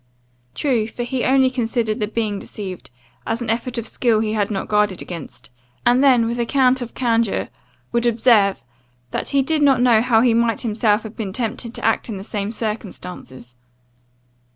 [0.55, 2.89] True; for he only considered the being deceived,
[3.27, 5.51] as an effort of skill he had not guarded against;
[5.85, 7.49] and then, with a cant of candour,
[7.91, 8.63] would observe,
[9.11, 12.17] 'that he did not know how he might himself have been tempted to act in
[12.17, 13.55] the same circumstances.